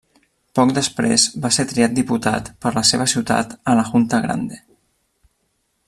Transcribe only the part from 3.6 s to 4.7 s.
a la Junta Grande.